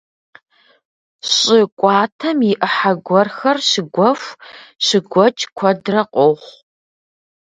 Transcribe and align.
Щӏы 1.31 1.59
кӏуатэм 1.79 2.37
и 2.51 2.53
ӏыхьэ 2.59 2.93
гуэрхэр 3.05 3.57
щыгуэху, 3.67 4.37
щыгуэкӏ 4.85 5.41
куэдрэ 5.57 6.01
къохъу. 6.13 6.57